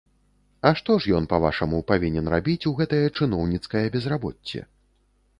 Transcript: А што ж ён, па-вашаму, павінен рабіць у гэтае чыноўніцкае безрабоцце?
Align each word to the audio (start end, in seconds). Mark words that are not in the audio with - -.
А 0.67 0.69
што 0.77 0.95
ж 1.01 1.11
ён, 1.17 1.25
па-вашаму, 1.33 1.81
павінен 1.91 2.29
рабіць 2.35 2.67
у 2.71 2.73
гэтае 2.79 3.01
чыноўніцкае 3.17 3.83
безрабоцце? 3.97 4.63